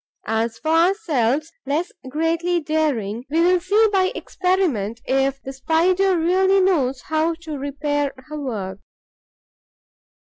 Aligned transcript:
As 0.25 0.57
for 0.57 0.69
ourselves, 0.71 1.51
less 1.67 1.91
greatly 2.09 2.59
daring, 2.59 3.23
we 3.29 3.39
will 3.39 3.59
first 3.59 3.71
enquire; 3.71 3.75
we 3.75 3.85
will 4.05 4.09
see 4.09 4.11
by 4.11 4.17
experiment 4.19 5.01
if 5.05 5.39
the 5.43 5.53
Spider 5.53 6.17
really 6.17 6.59
knows 6.59 7.01
how 7.01 7.35
to 7.41 7.59
repair 7.59 8.11
her 8.17 8.41
work. 8.41 8.79